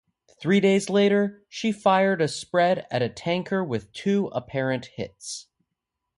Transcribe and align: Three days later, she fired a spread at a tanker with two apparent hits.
Three 0.39 0.59
days 0.59 0.89
later, 0.89 1.43
she 1.47 1.71
fired 1.71 2.23
a 2.23 2.27
spread 2.27 2.87
at 2.89 3.03
a 3.03 3.07
tanker 3.07 3.63
with 3.63 3.93
two 3.93 4.29
apparent 4.33 4.87
hits. 4.95 5.45